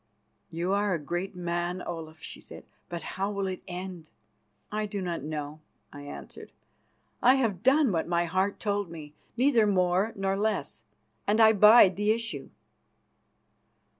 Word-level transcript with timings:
"You 0.49 0.73
are 0.73 0.95
a 0.95 0.99
great 0.99 1.35
man, 1.35 1.83
Olaf," 1.83 2.21
she 2.23 2.41
said; 2.41 2.65
"but 2.89 3.03
how 3.03 3.29
will 3.29 3.45
it 3.45 3.61
end?" 3.67 4.09
"I 4.71 4.87
do 4.87 4.99
not 4.99 5.21
know," 5.21 5.59
I 5.93 6.01
answered. 6.01 6.51
"I 7.21 7.35
have 7.35 7.61
done 7.61 7.91
what 7.91 8.07
my 8.07 8.25
heart 8.25 8.59
told 8.59 8.89
me, 8.89 9.13
neither 9.37 9.67
more 9.67 10.11
nor 10.15 10.35
less, 10.35 10.85
and 11.27 11.39
I 11.39 11.53
bide 11.53 11.97
the 11.97 12.09
issue. 12.13 12.49